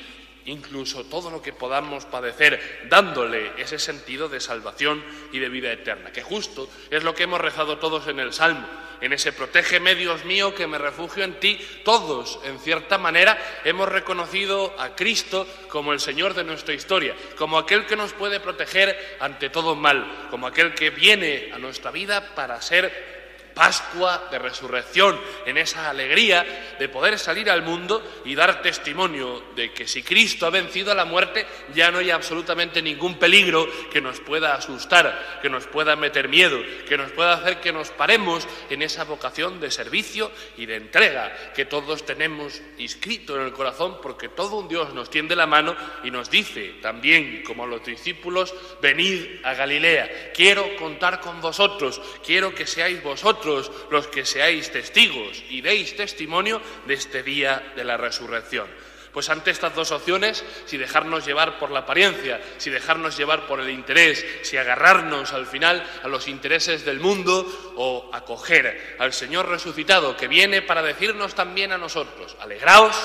incluso 0.46 1.04
todo 1.04 1.30
lo 1.30 1.42
que 1.42 1.52
podamos 1.52 2.04
padecer, 2.04 2.86
dándole 2.88 3.52
ese 3.58 3.78
sentido 3.78 4.28
de 4.28 4.40
salvación 4.40 5.02
y 5.32 5.38
de 5.38 5.48
vida 5.48 5.72
eterna, 5.72 6.12
que 6.12 6.22
justo 6.22 6.68
es 6.90 7.02
lo 7.02 7.14
que 7.14 7.24
hemos 7.24 7.40
rezado 7.40 7.78
todos 7.78 8.06
en 8.08 8.20
el 8.20 8.32
Salmo. 8.32 8.66
En 9.00 9.12
ese 9.12 9.32
protégeme, 9.32 9.94
Dios 9.94 10.24
mío, 10.24 10.54
que 10.54 10.66
me 10.66 10.78
refugio 10.78 11.24
en 11.24 11.38
ti, 11.40 11.58
todos, 11.84 12.38
en 12.44 12.58
cierta 12.58 12.96
manera, 12.96 13.36
hemos 13.64 13.88
reconocido 13.88 14.74
a 14.78 14.94
Cristo 14.94 15.46
como 15.68 15.92
el 15.92 16.00
Señor 16.00 16.32
de 16.34 16.44
nuestra 16.44 16.74
historia, 16.74 17.14
como 17.36 17.58
aquel 17.58 17.86
que 17.86 17.96
nos 17.96 18.12
puede 18.12 18.40
proteger 18.40 19.16
ante 19.20 19.50
todo 19.50 19.74
mal, 19.74 20.28
como 20.30 20.46
aquel 20.46 20.74
que 20.74 20.90
viene 20.90 21.50
a 21.52 21.58
nuestra 21.58 21.90
vida 21.90 22.34
para 22.34 22.62
ser 22.62 23.13
Pascua 23.54 24.28
de 24.32 24.38
resurrección, 24.40 25.18
en 25.46 25.58
esa 25.58 25.88
alegría 25.88 26.74
de 26.78 26.88
poder 26.88 27.18
salir 27.20 27.48
al 27.48 27.62
mundo 27.62 28.02
y 28.24 28.34
dar 28.34 28.62
testimonio 28.62 29.44
de 29.54 29.72
que 29.72 29.86
si 29.86 30.02
Cristo 30.02 30.46
ha 30.46 30.50
vencido 30.50 30.90
a 30.90 30.94
la 30.96 31.04
muerte, 31.04 31.46
ya 31.72 31.92
no 31.92 31.98
hay 31.98 32.10
absolutamente 32.10 32.82
ningún 32.82 33.16
peligro 33.16 33.68
que 33.92 34.00
nos 34.00 34.18
pueda 34.18 34.54
asustar, 34.54 35.38
que 35.40 35.48
nos 35.48 35.66
pueda 35.66 35.94
meter 35.94 36.28
miedo, 36.28 36.58
que 36.88 36.98
nos 36.98 37.12
pueda 37.12 37.34
hacer 37.34 37.60
que 37.60 37.72
nos 37.72 37.90
paremos 37.90 38.46
en 38.70 38.82
esa 38.82 39.04
vocación 39.04 39.60
de 39.60 39.70
servicio 39.70 40.32
y 40.56 40.66
de 40.66 40.76
entrega 40.76 41.52
que 41.54 41.64
todos 41.64 42.04
tenemos 42.04 42.60
inscrito 42.78 43.36
en 43.36 43.42
el 43.42 43.52
corazón, 43.52 43.98
porque 44.02 44.28
todo 44.28 44.56
un 44.56 44.68
Dios 44.68 44.92
nos 44.94 45.10
tiende 45.10 45.36
la 45.36 45.46
mano 45.46 45.76
y 46.02 46.10
nos 46.10 46.28
dice 46.28 46.74
también, 46.82 47.44
como 47.44 47.64
a 47.64 47.68
los 47.68 47.84
discípulos, 47.84 48.52
venid 48.82 49.44
a 49.44 49.54
Galilea, 49.54 50.32
quiero 50.34 50.74
contar 50.76 51.20
con 51.20 51.40
vosotros, 51.40 52.00
quiero 52.24 52.52
que 52.52 52.66
seáis 52.66 53.00
vosotros 53.02 53.43
los 53.44 54.06
que 54.08 54.24
seáis 54.24 54.70
testigos 54.70 55.42
y 55.50 55.60
deis 55.60 55.96
testimonio 55.96 56.60
de 56.86 56.94
este 56.94 57.22
día 57.22 57.72
de 57.76 57.84
la 57.84 57.96
resurrección. 57.96 58.66
Pues 59.14 59.30
ante 59.30 59.52
estas 59.52 59.72
dos 59.76 59.92
opciones, 59.92 60.44
si 60.66 60.76
dejarnos 60.76 61.24
llevar 61.24 61.60
por 61.60 61.70
la 61.70 61.80
apariencia, 61.80 62.40
si 62.58 62.68
dejarnos 62.68 63.16
llevar 63.16 63.46
por 63.46 63.60
el 63.60 63.70
interés, 63.70 64.26
si 64.42 64.56
agarrarnos 64.56 65.32
al 65.32 65.46
final 65.46 65.88
a 66.02 66.08
los 66.08 66.26
intereses 66.26 66.84
del 66.84 66.98
mundo 66.98 67.46
o 67.76 68.10
acoger 68.12 68.96
al 68.98 69.12
Señor 69.12 69.48
resucitado 69.48 70.16
que 70.16 70.26
viene 70.26 70.62
para 70.62 70.82
decirnos 70.82 71.36
también 71.36 71.70
a 71.70 71.78
nosotros, 71.78 72.36
alegraos, 72.40 72.96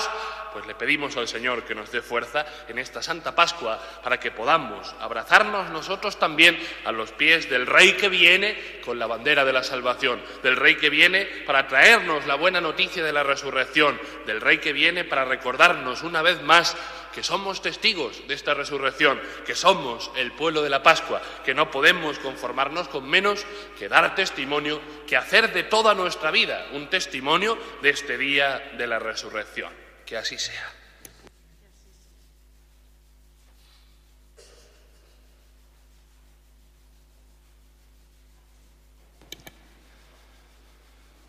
pues 0.52 0.66
le 0.66 0.74
pedimos 0.74 1.16
al 1.16 1.28
Señor 1.28 1.64
que 1.64 1.74
nos 1.74 1.90
dé 1.90 2.02
fuerza 2.02 2.46
en 2.68 2.78
esta 2.78 3.02
Santa 3.02 3.34
Pascua 3.34 3.78
para 4.02 4.20
que 4.20 4.30
podamos 4.30 4.94
abrazarnos 5.00 5.70
nosotros 5.70 6.18
también 6.18 6.58
a 6.84 6.92
los 6.92 7.12
pies 7.12 7.48
del 7.48 7.66
Rey 7.66 7.92
que 7.94 8.08
viene 8.08 8.80
con 8.84 8.98
la 8.98 9.06
bandera 9.06 9.44
de 9.44 9.52
la 9.52 9.62
salvación, 9.62 10.20
del 10.42 10.56
Rey 10.56 10.76
que 10.76 10.90
viene 10.90 11.26
para 11.46 11.66
traernos 11.66 12.26
la 12.26 12.34
buena 12.34 12.60
noticia 12.60 13.04
de 13.04 13.12
la 13.12 13.22
resurrección, 13.22 14.00
del 14.26 14.40
Rey 14.40 14.58
que 14.58 14.72
viene 14.72 15.04
para 15.04 15.24
recordarnos 15.24 16.02
una 16.02 16.22
vez 16.22 16.42
más 16.42 16.76
que 17.12 17.22
somos 17.22 17.60
testigos 17.60 18.26
de 18.28 18.34
esta 18.34 18.54
resurrección, 18.54 19.20
que 19.44 19.54
somos 19.54 20.10
el 20.16 20.32
pueblo 20.32 20.62
de 20.62 20.70
la 20.70 20.82
Pascua, 20.82 21.20
que 21.44 21.54
no 21.54 21.70
podemos 21.70 22.18
conformarnos 22.18 22.88
con 22.88 23.08
menos 23.08 23.44
que 23.78 23.88
dar 23.88 24.14
testimonio, 24.14 24.80
que 25.06 25.16
hacer 25.16 25.52
de 25.52 25.64
toda 25.64 25.94
nuestra 25.94 26.30
vida 26.30 26.68
un 26.72 26.88
testimonio 26.88 27.58
de 27.82 27.90
este 27.90 28.16
día 28.16 28.72
de 28.76 28.86
la 28.86 28.98
resurrección. 28.98 29.89
Que 30.10 30.16
así 30.16 30.36
sea. 30.36 30.72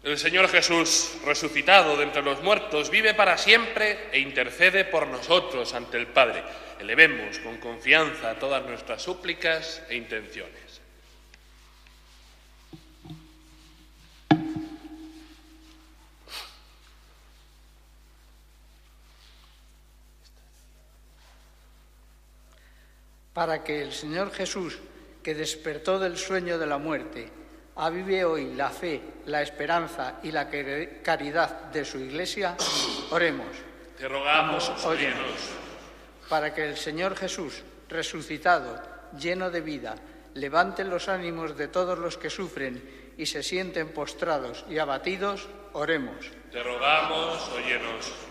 El 0.02 0.18
Señor 0.18 0.50
Jesús, 0.50 1.14
resucitado 1.24 1.96
de 1.96 2.06
entre 2.06 2.24
los 2.24 2.42
muertos, 2.42 2.90
vive 2.90 3.14
para 3.14 3.38
siempre 3.38 4.10
e 4.12 4.18
intercede 4.18 4.84
por 4.86 5.06
nosotros 5.06 5.76
ante 5.76 6.00
el 6.00 6.08
Padre. 6.08 6.44
Elevemos 6.80 7.38
con 7.38 7.60
confianza 7.60 8.40
todas 8.40 8.66
nuestras 8.66 9.04
súplicas 9.04 9.84
e 9.90 9.96
intenciones. 9.96 10.61
Para 23.34 23.64
que 23.64 23.82
el 23.82 23.94
Señor 23.94 24.32
Jesús, 24.32 24.78
que 25.24 25.36
despertó 25.36 26.00
del 26.00 26.18
sueño 26.18 26.58
de 26.58 26.68
la 26.68 26.78
muerte, 26.78 27.30
avive 27.76 28.26
hoy 28.26 28.54
la 28.54 28.70
fe, 28.70 29.02
la 29.26 29.42
esperanza 29.42 30.20
y 30.24 30.32
la 30.32 30.50
caridad 30.50 31.72
de 31.72 31.86
su 31.86 32.00
Iglesia, 32.00 32.58
oremos. 33.12 33.48
Te 33.98 34.08
rogamos, 34.08 34.70
óyenos. 34.86 35.38
Para 36.28 36.54
que 36.54 36.68
el 36.68 36.78
Señor 36.78 37.16
Jesús, 37.16 37.62
resucitado, 37.88 38.82
lleno 39.18 39.50
de 39.50 39.62
vida, 39.62 39.96
levante 40.34 40.84
los 40.84 41.08
ánimos 41.08 41.58
de 41.58 41.68
todos 41.68 41.98
los 41.98 42.18
que 42.18 42.30
sufren 42.30 43.14
y 43.18 43.26
se 43.26 43.44
sienten 43.44 43.94
postrados 43.94 44.66
y 44.70 44.78
abatidos, 44.78 45.48
oremos. 45.74 46.32
Te 46.52 46.64
rogamos, 46.64 47.50
óyenos. 47.50 48.31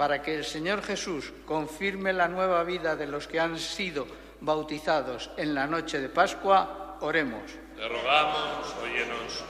Para 0.00 0.22
que 0.22 0.34
el 0.34 0.46
Señor 0.46 0.82
Jesús 0.82 1.30
confirme 1.44 2.14
la 2.14 2.26
nueva 2.26 2.64
vida 2.64 2.96
de 2.96 3.06
los 3.06 3.28
que 3.28 3.38
han 3.38 3.58
sido 3.58 4.06
bautizados 4.40 5.28
en 5.36 5.54
la 5.54 5.66
noche 5.66 6.00
de 6.00 6.08
Pascua, 6.08 6.96
oremos. 7.02 7.42
Te 7.76 7.86
rogamos, 7.86 8.74
óyenos. 8.82 9.44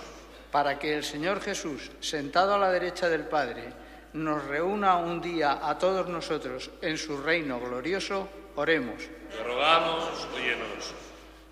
Para 0.51 0.77
que 0.77 0.97
el 0.97 1.05
Señor 1.05 1.41
Jesús, 1.41 1.93
sentado 2.01 2.53
a 2.53 2.59
la 2.59 2.73
derecha 2.73 3.09
del 3.09 3.29
Padre, 3.29 3.63
nos 4.15 4.45
reúna 4.45 4.97
un 4.97 5.21
día 5.21 5.61
a 5.63 5.79
todos 5.79 6.09
nosotros 6.09 6.69
en 6.83 6.99
su 6.99 7.23
reino 7.23 7.61
glorioso, 7.61 8.29
oremos. 8.57 9.05
Te 9.31 9.45
rogamos, 9.45 10.27
óyenos. 10.35 10.95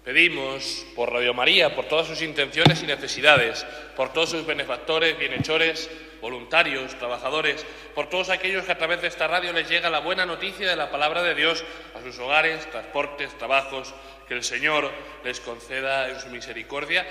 Pedimos 0.02 0.84
por 0.96 1.12
Radio 1.12 1.34
María, 1.34 1.72
por 1.72 1.84
todas 1.84 2.08
sus 2.08 2.20
intenciones 2.20 2.82
y 2.82 2.86
necesidades, 2.88 3.64
por 3.94 4.12
todos 4.12 4.30
sus 4.30 4.44
benefactores, 4.44 5.16
bienhechores, 5.16 5.88
voluntarios, 6.20 6.98
trabajadores, 6.98 7.64
por 7.94 8.08
todos 8.08 8.30
aquellos 8.30 8.64
que 8.64 8.72
a 8.72 8.78
través 8.78 9.00
de 9.02 9.08
esta 9.08 9.26
radio 9.26 9.52
les 9.52 9.68
llega 9.68 9.90
la 9.90 10.00
buena 10.00 10.26
noticia 10.26 10.68
de 10.68 10.76
la 10.76 10.90
palabra 10.90 11.22
de 11.22 11.34
Dios 11.34 11.64
a 11.94 12.02
sus 12.02 12.18
hogares, 12.18 12.70
transportes, 12.70 13.36
trabajos, 13.38 13.94
que 14.26 14.34
el 14.34 14.44
Señor 14.44 14.90
les 15.24 15.40
conceda 15.40 16.08
en 16.08 16.20
su 16.20 16.28
misericordia 16.28 17.06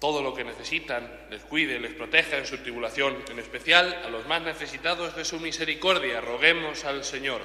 todo 0.00 0.22
lo 0.22 0.34
que 0.34 0.44
necesitan, 0.44 1.10
les 1.30 1.42
cuide, 1.42 1.78
les 1.78 1.92
proteja 1.92 2.38
en 2.38 2.46
su 2.46 2.56
tribulación, 2.58 3.22
en 3.30 3.38
especial 3.38 4.02
a 4.02 4.08
los 4.08 4.26
más 4.26 4.40
necesitados 4.40 5.14
de 5.14 5.26
su 5.26 5.38
misericordia. 5.38 6.22
Roguemos 6.22 6.86
al 6.86 7.04
Señor. 7.04 7.42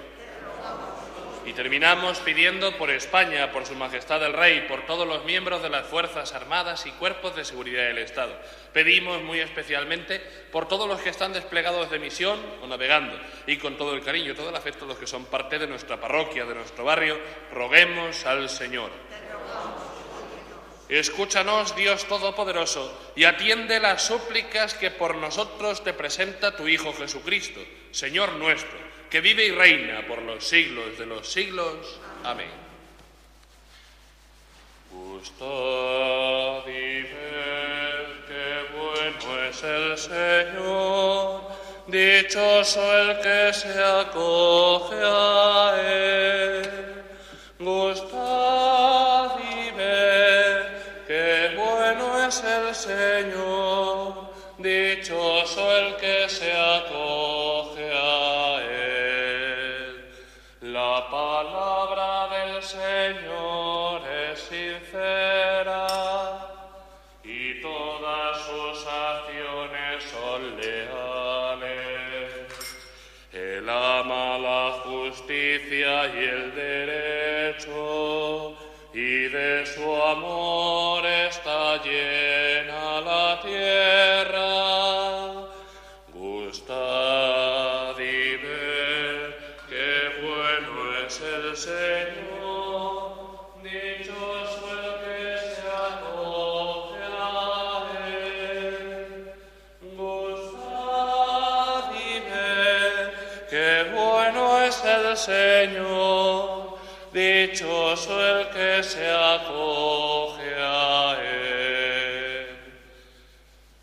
Y 1.45 1.53
terminamos 1.53 2.17
pidiendo 2.19 2.75
por 2.75 2.89
España, 2.89 3.51
por 3.51 3.67
Su 3.67 3.75
Majestad 3.75 4.25
el 4.25 4.33
Rey, 4.33 4.65
por 4.67 4.83
todos 4.87 5.07
los 5.07 5.25
miembros 5.25 5.61
de 5.61 5.69
las 5.69 5.85
Fuerzas 5.85 6.33
Armadas 6.33 6.87
y 6.87 6.91
cuerpos 6.91 7.35
de 7.35 7.45
seguridad 7.45 7.83
del 7.83 7.99
Estado. 7.99 8.35
Pedimos 8.73 9.21
muy 9.21 9.39
especialmente 9.39 10.19
por 10.51 10.67
todos 10.67 10.87
los 10.87 10.99
que 11.01 11.09
están 11.09 11.33
desplegados 11.33 11.91
de 11.91 11.99
misión 11.99 12.39
o 12.63 12.67
navegando 12.67 13.15
y 13.45 13.57
con 13.57 13.77
todo 13.77 13.93
el 13.93 14.03
cariño 14.03 14.31
y 14.31 14.35
todo 14.35 14.49
el 14.49 14.55
afecto 14.55 14.87
los 14.87 14.97
que 14.97 15.05
son 15.05 15.25
parte 15.25 15.59
de 15.59 15.67
nuestra 15.67 15.97
parroquia, 16.01 16.45
de 16.45 16.55
nuestro 16.55 16.83
barrio, 16.83 17.19
roguemos 17.53 18.25
al 18.25 18.49
Señor. 18.49 18.89
Escúchanos, 20.89 21.75
Dios 21.75 22.05
Todopoderoso, 22.05 23.11
y 23.15 23.23
atiende 23.23 23.79
las 23.79 24.03
súplicas 24.03 24.73
que 24.73 24.91
por 24.91 25.15
nosotros 25.15 25.83
te 25.83 25.93
presenta 25.93 26.55
tu 26.55 26.67
Hijo 26.67 26.93
Jesucristo, 26.93 27.59
Señor 27.91 28.33
nuestro 28.33 28.94
que 29.15 29.21
vive 29.21 29.45
y 29.45 29.51
reina 29.51 30.05
por 30.05 30.21
los 30.23 30.43
siglos 30.43 30.99
de 30.99 31.05
los 31.05 31.25
siglos. 31.31 32.01
Amén. 32.25 32.51
Gustad 34.91 36.67
y 36.67 37.03
ver 37.03 38.25
qué 38.27 38.75
bueno 38.75 39.45
es 39.45 39.63
el 39.63 39.97
Señor, 39.97 41.43
dichoso 41.87 42.81
el 42.97 43.21
que 43.21 43.53
se 43.53 43.81
acoge 43.81 44.97
a 45.01 45.75
él. 45.81 46.69
Gustad 47.57 49.31
y 49.39 49.71
ver 49.77 51.05
qué 51.07 51.53
bueno 51.55 52.27
es 52.27 52.43
el 52.43 52.75
Señor, 52.75 54.29
dichoso 54.57 55.77
el 55.77 55.95
que 55.95 56.27
se 56.27 56.51
acoge 56.51 56.64
y 76.13 76.23
el 76.23 76.53
derecho 76.53 78.53
y 78.93 79.27
de 79.27 79.65
su 79.65 79.95
amor 79.95 81.03
está 81.05 81.81
llena 81.83 83.01
la 83.01 83.39
tierra. 83.41 84.45
Gustad 86.13 87.97
y 87.99 88.37
ver 88.37 89.37
qué 89.69 90.11
bueno 90.21 90.95
es 91.07 91.21
el 91.21 91.57
Señor, 91.57 93.15
dichoso 93.63 94.69
el 94.71 94.93
que 95.03 95.37
se 95.55 95.67
acoge 95.89 97.03
a 97.03 97.05
él. 98.07 99.33
Gustad 99.97 101.83
y 101.93 101.95
ver 102.29 102.93
qué 103.49 103.71
bueno 103.93 104.43
es 104.63 104.77
el 104.85 105.17
Señor, 105.17 105.94
el 107.95 108.49
que 108.49 108.83
se 108.83 109.09
acoge 109.09 110.53
a 110.57 111.17
él. 111.21 112.47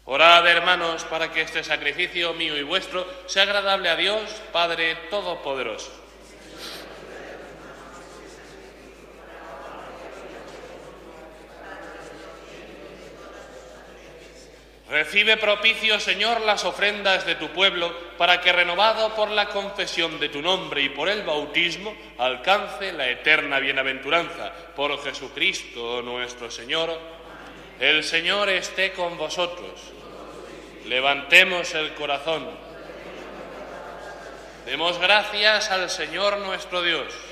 Orad, 0.04 0.46
hermanos, 0.46 1.04
para 1.04 1.32
que 1.32 1.40
este 1.40 1.64
sacrificio 1.64 2.34
mío 2.34 2.56
y 2.58 2.62
vuestro 2.62 3.06
sea 3.26 3.44
agradable 3.44 3.88
a 3.88 3.96
Dios, 3.96 4.20
Padre 4.52 4.96
Todopoderoso. 5.08 6.01
Recibe 14.92 15.38
propicio, 15.38 15.98
Señor, 15.98 16.42
las 16.42 16.66
ofrendas 16.66 17.24
de 17.24 17.34
tu 17.36 17.48
pueblo, 17.48 17.90
para 18.18 18.42
que, 18.42 18.52
renovado 18.52 19.14
por 19.14 19.30
la 19.30 19.48
confesión 19.48 20.20
de 20.20 20.28
tu 20.28 20.42
nombre 20.42 20.82
y 20.82 20.90
por 20.90 21.08
el 21.08 21.22
bautismo, 21.22 21.96
alcance 22.18 22.92
la 22.92 23.08
eterna 23.08 23.58
bienaventuranza. 23.58 24.52
Por 24.76 25.02
Jesucristo 25.02 26.02
nuestro 26.02 26.50
Señor. 26.50 26.94
El 27.80 28.04
Señor 28.04 28.50
esté 28.50 28.92
con 28.92 29.16
vosotros. 29.16 29.80
Levantemos 30.84 31.72
el 31.74 31.94
corazón. 31.94 32.50
Demos 34.66 34.98
gracias 34.98 35.70
al 35.70 35.88
Señor 35.88 36.36
nuestro 36.36 36.82
Dios. 36.82 37.31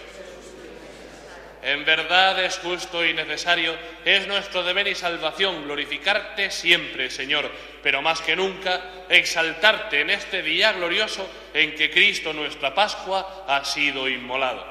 En 1.62 1.85
verdad 1.85 2.42
es 2.42 2.59
justo 2.59 3.05
y 3.05 3.12
necesario, 3.12 3.77
es 4.05 4.27
nuestro 4.27 4.62
deber 4.62 4.88
y 4.88 4.94
salvación 4.94 5.64
glorificarte 5.64 6.51
siempre, 6.51 7.11
Señor, 7.11 7.51
pero 7.83 8.01
más 8.01 8.23
que 8.23 8.35
nunca 8.35 8.81
exaltarte 9.11 10.01
en 10.01 10.11
este 10.11 10.42
día 10.42 10.73
glorioso 10.73 11.29
en 11.53 11.75
que 11.75 11.90
Cristo 11.90 12.33
nuestra 12.33 12.75
Pascua 12.75 13.44
ha 13.46 13.62
sido 13.66 14.09
inmolado. 14.09 14.64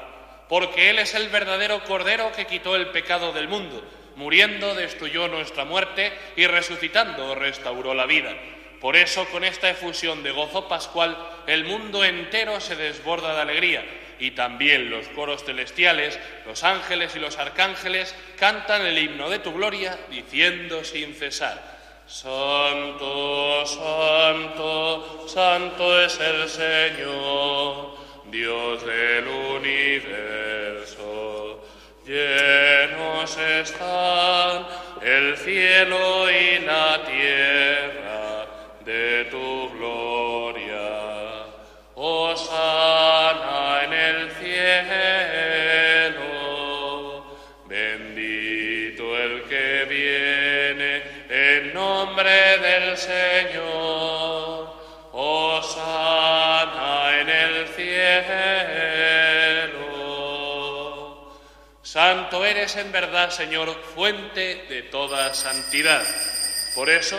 Porque 0.48 0.90
Él 0.90 0.98
es 0.98 1.14
el 1.14 1.28
verdadero 1.28 1.84
Cordero 1.84 2.32
que 2.32 2.46
quitó 2.46 2.74
el 2.74 2.88
pecado 2.88 3.32
del 3.32 3.46
mundo, 3.46 3.84
muriendo 4.16 4.74
destruyó 4.74 5.28
nuestra 5.28 5.64
muerte 5.64 6.12
y 6.34 6.46
resucitando 6.48 7.36
restauró 7.36 7.94
la 7.94 8.06
vida. 8.06 8.34
Por 8.80 8.96
eso, 8.96 9.26
con 9.26 9.44
esta 9.44 9.70
efusión 9.70 10.24
de 10.24 10.32
gozo 10.32 10.66
pascual, 10.66 11.16
el 11.46 11.64
mundo 11.64 12.02
entero 12.02 12.60
se 12.60 12.74
desborda 12.74 13.34
de 13.36 13.42
alegría 13.42 13.84
y 14.20 14.30
también 14.32 14.90
los 14.90 15.08
coros 15.08 15.42
celestiales, 15.44 16.18
los 16.46 16.62
ángeles 16.62 17.16
y 17.16 17.18
los 17.18 17.38
arcángeles 17.38 18.14
cantan 18.38 18.84
el 18.86 18.98
himno 18.98 19.30
de 19.30 19.38
tu 19.38 19.52
gloria, 19.54 19.98
diciendo 20.10 20.84
sin 20.84 21.14
cesar, 21.14 21.80
Santo, 22.06 23.64
Santo, 23.66 25.26
Santo 25.26 26.00
es 26.02 26.20
el 26.20 26.48
Señor, 26.48 27.96
Dios 28.30 28.84
del 28.84 29.26
universo. 29.26 30.80
Llenos 32.06 33.36
están 33.38 34.66
el 35.02 35.36
cielo 35.36 36.30
y 36.30 36.58
la 36.60 37.02
tierra 37.04 38.46
de 38.84 39.24
tu 39.30 39.70
gloria. 39.70 40.10
En 42.02 43.46
el 43.46 43.69
bendito 47.66 49.18
el 49.18 49.42
que 49.44 49.86
viene 49.88 51.02
en 51.28 51.74
nombre 51.74 52.58
del 52.58 52.96
Señor. 52.96 54.70
Osana 55.12 57.20
en 57.20 57.28
el 57.28 57.68
cielo. 57.68 57.90
Santo 61.82 62.44
eres 62.44 62.76
en 62.76 62.92
verdad, 62.92 63.30
Señor, 63.30 63.74
fuente 63.94 64.66
de 64.68 64.82
toda 64.82 65.34
santidad. 65.34 66.02
Por 66.74 66.88
eso, 66.88 67.18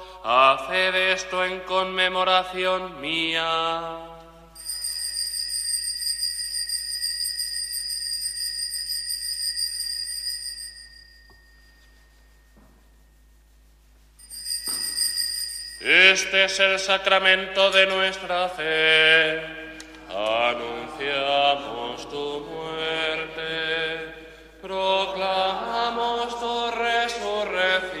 haced 0.23 0.95
esto 0.95 1.43
en 1.43 1.61
conmemoración 1.61 3.01
mía. 3.01 4.11
Este 15.79 16.45
es 16.45 16.59
el 16.59 16.77
sacramento 16.77 17.71
de 17.71 17.87
nuestra 17.87 18.47
fe. 18.49 19.41
Anunciamos 20.09 22.07
tu 22.09 22.41
muerte, 22.41 24.13
proclamamos 24.61 26.39
tu 26.39 26.71
resurrección. 26.71 28.00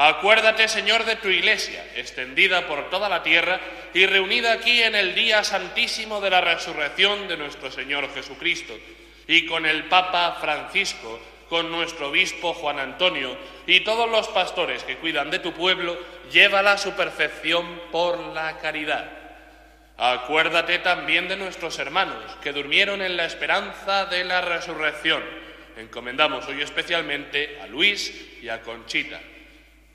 Acuérdate, 0.00 0.68
Señor, 0.68 1.04
de 1.04 1.16
tu 1.16 1.26
iglesia, 1.26 1.84
extendida 1.96 2.68
por 2.68 2.88
toda 2.88 3.08
la 3.08 3.24
tierra 3.24 3.58
y 3.92 4.06
reunida 4.06 4.52
aquí 4.52 4.80
en 4.80 4.94
el 4.94 5.12
día 5.12 5.42
santísimo 5.42 6.20
de 6.20 6.30
la 6.30 6.40
resurrección 6.40 7.26
de 7.26 7.36
nuestro 7.36 7.68
Señor 7.72 8.08
Jesucristo, 8.14 8.78
y 9.26 9.44
con 9.44 9.66
el 9.66 9.86
Papa 9.88 10.38
Francisco, 10.40 11.20
con 11.48 11.72
nuestro 11.72 12.10
obispo 12.10 12.54
Juan 12.54 12.78
Antonio 12.78 13.36
y 13.66 13.80
todos 13.80 14.08
los 14.08 14.28
pastores 14.28 14.84
que 14.84 14.98
cuidan 14.98 15.32
de 15.32 15.40
tu 15.40 15.52
pueblo, 15.52 15.98
llévala 16.30 16.78
su 16.78 16.92
perfección 16.92 17.66
por 17.90 18.20
la 18.20 18.56
caridad. 18.58 19.10
Acuérdate 19.96 20.78
también 20.78 21.26
de 21.26 21.36
nuestros 21.36 21.76
hermanos 21.80 22.22
que 22.40 22.52
durmieron 22.52 23.02
en 23.02 23.16
la 23.16 23.24
esperanza 23.24 24.06
de 24.06 24.22
la 24.22 24.42
resurrección. 24.42 25.24
Encomendamos 25.76 26.46
hoy 26.46 26.62
especialmente 26.62 27.58
a 27.60 27.66
Luis 27.66 28.38
y 28.40 28.48
a 28.48 28.62
Conchita 28.62 29.18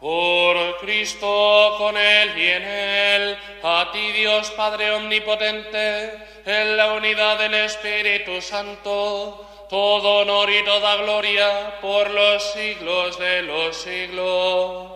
Por 0.00 0.78
Cristo, 0.78 1.74
con 1.78 1.96
Él 1.96 2.36
y 2.36 2.48
en 2.48 2.62
Él, 2.62 3.38
a 3.62 3.90
ti 3.92 4.12
Dios 4.12 4.50
Padre 4.50 4.90
Omnipotente, 4.90 6.12
en 6.44 6.76
la 6.76 6.92
unidad 6.92 7.38
del 7.38 7.54
Espíritu 7.54 8.42
Santo, 8.42 9.66
todo 9.70 10.18
honor 10.18 10.50
y 10.50 10.62
toda 10.64 10.96
gloria 10.96 11.80
por 11.80 12.10
los 12.10 12.52
siglos 12.52 13.18
de 13.18 13.42
los 13.42 13.76
siglos. 13.76 14.92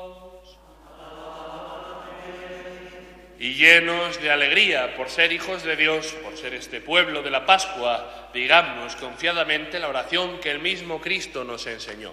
Y 3.38 3.54
llenos 3.54 4.20
de 4.20 4.30
alegría 4.30 4.94
por 4.96 5.08
ser 5.08 5.32
hijos 5.32 5.62
de 5.62 5.76
Dios, 5.76 6.14
por 6.22 6.36
ser 6.36 6.52
este 6.52 6.82
pueblo 6.82 7.22
de 7.22 7.30
la 7.30 7.46
Pascua, 7.46 8.28
digamos 8.34 8.96
confiadamente 8.96 9.78
la 9.78 9.88
oración 9.88 10.40
que 10.40 10.50
el 10.50 10.58
mismo 10.58 11.00
Cristo 11.00 11.42
nos 11.42 11.66
enseñó. 11.66 12.12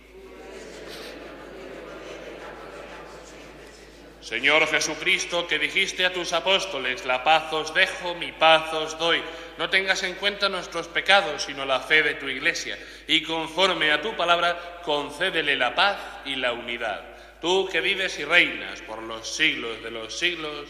Señor 4.21 4.67
Jesucristo, 4.67 5.47
que 5.47 5.57
dijiste 5.57 6.05
a 6.05 6.13
tus 6.13 6.31
apóstoles, 6.31 7.05
la 7.05 7.23
paz 7.23 7.51
os 7.53 7.73
dejo, 7.73 8.13
mi 8.13 8.31
paz 8.31 8.71
os 8.73 8.97
doy, 8.99 9.21
no 9.57 9.69
tengas 9.69 10.03
en 10.03 10.13
cuenta 10.15 10.47
nuestros 10.47 10.87
pecados, 10.87 11.43
sino 11.43 11.65
la 11.65 11.79
fe 11.79 12.03
de 12.03 12.13
tu 12.15 12.29
iglesia, 12.29 12.77
y 13.07 13.23
conforme 13.23 13.91
a 13.91 14.01
tu 14.01 14.15
palabra, 14.15 14.81
concédele 14.83 15.55
la 15.55 15.73
paz 15.73 15.97
y 16.25 16.35
la 16.35 16.53
unidad. 16.53 17.03
Tú 17.41 17.67
que 17.71 17.81
vives 17.81 18.19
y 18.19 18.25
reinas 18.25 18.81
por 18.81 19.01
los 19.01 19.35
siglos 19.35 19.81
de 19.81 19.89
los 19.89 20.17
siglos, 20.17 20.69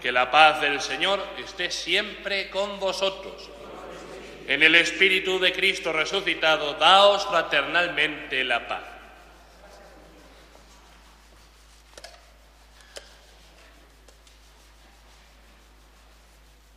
que 0.00 0.12
la 0.12 0.30
paz 0.30 0.60
del 0.60 0.80
Señor 0.80 1.20
esté 1.38 1.72
siempre 1.72 2.48
con 2.50 2.78
vosotros. 2.78 3.50
En 4.46 4.62
el 4.62 4.76
Espíritu 4.76 5.40
de 5.40 5.52
Cristo 5.52 5.92
resucitado, 5.92 6.74
daos 6.74 7.26
fraternalmente 7.26 8.44
la 8.44 8.68
paz. 8.68 8.95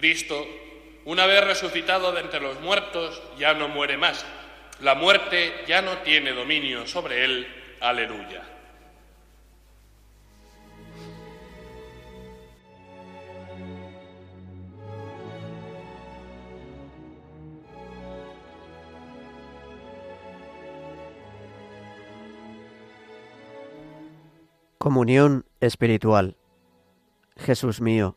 Cristo, 0.00 0.48
una 1.04 1.26
vez 1.26 1.44
resucitado 1.44 2.10
de 2.12 2.22
entre 2.22 2.40
los 2.40 2.58
muertos, 2.60 3.22
ya 3.38 3.52
no 3.52 3.68
muere 3.68 3.98
más. 3.98 4.24
La 4.80 4.94
muerte 4.94 5.52
ya 5.68 5.82
no 5.82 5.98
tiene 5.98 6.32
dominio 6.32 6.86
sobre 6.86 7.22
él. 7.22 7.46
Aleluya. 7.80 8.42
Comunión 24.78 25.44
espiritual. 25.60 26.38
Jesús 27.36 27.82
mío, 27.82 28.16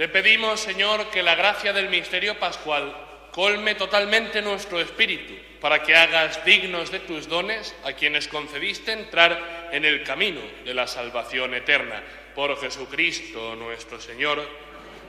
Te 0.00 0.08
pedimos, 0.08 0.60
Señor, 0.60 1.10
que 1.10 1.22
la 1.22 1.34
gracia 1.34 1.74
del 1.74 1.90
misterio 1.90 2.38
pascual 2.38 2.96
colme 3.32 3.74
totalmente 3.74 4.40
nuestro 4.40 4.80
espíritu, 4.80 5.34
para 5.60 5.82
que 5.82 5.94
hagas 5.94 6.42
dignos 6.42 6.90
de 6.90 7.00
tus 7.00 7.28
dones 7.28 7.76
a 7.84 7.92
quienes 7.92 8.26
concediste 8.26 8.92
entrar 8.92 9.68
en 9.70 9.84
el 9.84 10.02
camino 10.02 10.40
de 10.64 10.72
la 10.72 10.86
salvación 10.86 11.52
eterna. 11.52 12.02
Por 12.34 12.58
Jesucristo 12.58 13.54
nuestro 13.56 14.00
Señor, 14.00 14.42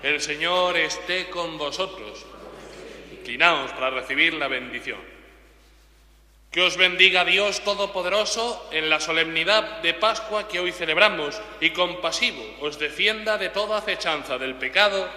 el 0.04 0.20
Señor 0.20 0.76
esté 0.76 1.30
con 1.30 1.58
vosotros. 1.58 2.26
Inclinaos 3.14 3.72
para 3.72 3.92
recibir 3.92 4.34
la 4.34 4.50
bendición. 4.50 5.11
Que 6.52 6.60
os 6.60 6.76
bendiga 6.76 7.24
Dios 7.24 7.64
Todopoderoso 7.64 8.68
en 8.74 8.90
la 8.90 9.00
solemnidad 9.00 9.80
de 9.80 9.94
Pascua 9.94 10.50
que 10.50 10.60
hoy 10.60 10.74
celebramos 10.74 11.40
y 11.62 11.70
compasivo 11.70 12.44
os 12.60 12.78
defienda 12.78 13.38
de 13.38 13.48
toda 13.48 13.78
acechanza 13.78 14.38
del 14.38 14.56
pecado. 14.56 15.08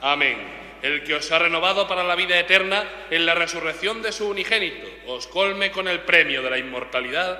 Amén. 0.00 0.38
El 0.82 1.02
que 1.02 1.16
os 1.16 1.26
ha 1.32 1.40
renovado 1.40 1.88
para 1.88 2.04
la 2.04 2.14
vida 2.14 2.38
eterna 2.38 2.86
en 3.10 3.26
la 3.26 3.34
resurrección 3.34 4.00
de 4.00 4.12
su 4.12 4.28
unigénito, 4.28 4.86
os 5.08 5.26
colme 5.26 5.72
con 5.72 5.88
el 5.88 6.06
premio 6.06 6.40
de 6.40 6.50
la 6.50 6.58
inmortalidad. 6.58 7.34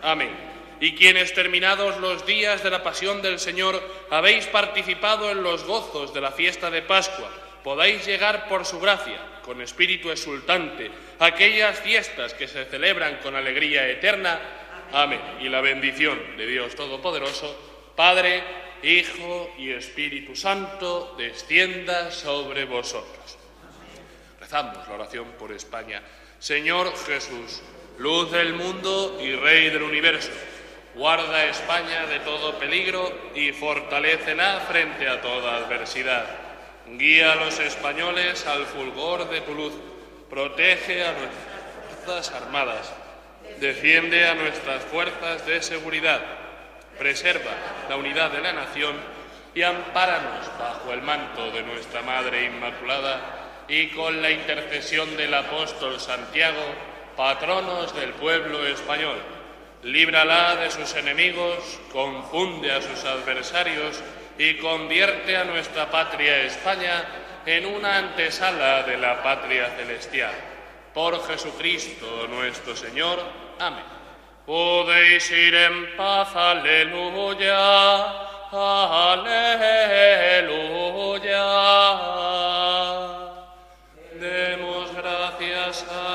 Amén. 0.00 0.32
Y 0.80 0.94
quienes 0.94 1.34
terminados 1.34 1.98
los 1.98 2.24
días 2.24 2.62
de 2.62 2.70
la 2.70 2.82
pasión 2.82 3.20
del 3.20 3.38
Señor 3.38 3.76
habéis 4.08 4.46
participado 4.46 5.30
en 5.30 5.42
los 5.42 5.64
gozos 5.64 6.14
de 6.14 6.22
la 6.22 6.32
fiesta 6.32 6.70
de 6.70 6.80
Pascua, 6.80 7.28
podáis 7.62 8.06
llegar 8.06 8.48
por 8.48 8.64
su 8.64 8.80
gracia, 8.80 9.20
con 9.46 9.62
espíritu 9.62 10.10
exultante, 10.10 10.90
aquellas 11.20 11.78
fiestas 11.78 12.34
que 12.34 12.48
se 12.48 12.64
celebran 12.64 13.18
con 13.22 13.36
alegría 13.36 13.88
eterna. 13.88 14.40
Amén. 14.92 15.20
Y 15.40 15.48
la 15.48 15.60
bendición 15.60 16.18
de 16.36 16.46
Dios 16.46 16.74
Todopoderoso, 16.74 17.92
Padre, 17.94 18.42
Hijo 18.82 19.54
y 19.56 19.70
Espíritu 19.70 20.34
Santo, 20.34 21.14
descienda 21.16 22.10
sobre 22.10 22.64
vosotros. 22.64 23.38
Rezamos 24.40 24.86
la 24.88 24.94
oración 24.94 25.28
por 25.38 25.52
España. 25.52 26.02
Señor 26.40 26.92
Jesús, 27.06 27.62
luz 27.98 28.30
del 28.32 28.52
mundo 28.52 29.18
y 29.22 29.34
Rey 29.34 29.70
del 29.70 29.82
universo, 29.82 30.32
guarda 30.96 31.46
España 31.46 32.06
de 32.06 32.20
todo 32.20 32.58
peligro 32.58 33.30
y 33.34 33.52
fortalécela 33.52 34.60
frente 34.68 35.08
a 35.08 35.20
toda 35.20 35.56
adversidad 35.56 36.45
Guía 36.88 37.32
a 37.32 37.36
los 37.36 37.58
españoles 37.58 38.46
al 38.46 38.64
fulgor 38.66 39.28
de 39.28 39.40
tu 39.40 39.54
luz. 39.54 39.72
Protege 40.30 41.04
a 41.04 41.12
nuestras 41.12 42.04
fuerzas 42.04 42.42
armadas. 42.42 42.92
Defiende 43.60 44.28
a 44.28 44.34
nuestras 44.34 44.84
fuerzas 44.84 45.44
de 45.46 45.62
seguridad. 45.62 46.20
Preserva 46.98 47.52
la 47.88 47.96
unidad 47.96 48.30
de 48.30 48.40
la 48.40 48.52
nación 48.52 48.96
y 49.54 49.62
ampáranos 49.62 50.46
bajo 50.58 50.92
el 50.92 51.02
manto 51.02 51.50
de 51.50 51.62
nuestra 51.62 52.02
Madre 52.02 52.44
Inmaculada 52.44 53.64
y 53.68 53.88
con 53.88 54.22
la 54.22 54.30
intercesión 54.30 55.16
del 55.16 55.34
apóstol 55.34 55.98
Santiago, 55.98 56.62
patronos 57.16 57.94
del 57.96 58.10
pueblo 58.10 58.66
español. 58.66 59.16
Líbrala 59.82 60.56
de 60.56 60.70
sus 60.70 60.94
enemigos, 60.94 61.80
confunde 61.92 62.72
a 62.72 62.82
sus 62.82 63.04
adversarios 63.04 64.00
y 64.38 64.54
convierte 64.58 65.36
a 65.36 65.44
nuestra 65.44 65.90
patria 65.90 66.42
España 66.42 67.04
en 67.46 67.66
una 67.66 67.98
antesala 67.98 68.82
de 68.82 68.96
la 68.96 69.22
patria 69.22 69.70
celestial. 69.76 70.34
Por 70.92 71.26
Jesucristo 71.26 72.26
nuestro 72.28 72.74
Señor. 72.76 73.20
Amén. 73.58 73.84
Podéis 74.46 75.30
ir 75.30 75.54
en 75.54 75.96
paz, 75.96 76.34
aleluya, 76.36 78.04
aleluya. 78.52 79.46
Demos 84.14 84.94
gracias 84.94 85.84
a 85.90 86.05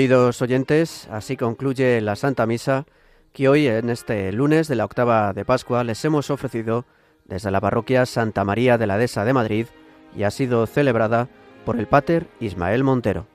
Queridos 0.00 0.40
oyentes, 0.40 1.06
así 1.10 1.36
concluye 1.36 2.00
la 2.00 2.16
Santa 2.16 2.46
Misa 2.46 2.86
que 3.34 3.50
hoy, 3.50 3.66
en 3.66 3.90
este 3.90 4.32
lunes 4.32 4.66
de 4.66 4.74
la 4.74 4.86
octava 4.86 5.34
de 5.34 5.44
Pascua, 5.44 5.84
les 5.84 6.02
hemos 6.06 6.30
ofrecido 6.30 6.86
desde 7.26 7.50
la 7.50 7.60
parroquia 7.60 8.06
Santa 8.06 8.42
María 8.42 8.78
de 8.78 8.86
la 8.86 8.96
Dehesa 8.96 9.26
de 9.26 9.34
Madrid 9.34 9.66
y 10.16 10.22
ha 10.22 10.30
sido 10.30 10.66
celebrada 10.66 11.28
por 11.66 11.78
el 11.78 11.86
Pater 11.86 12.28
Ismael 12.40 12.82
Montero. 12.82 13.26